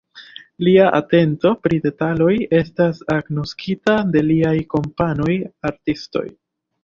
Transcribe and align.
Lia 0.67 0.85
atento 0.99 1.49
pri 1.65 1.77
detaloj 1.83 2.31
estas 2.59 3.03
agnoskita 3.15 3.97
de 4.15 4.25
liaj 4.31 4.57
kompanoj 4.75 5.35
artistoj. 5.71 6.27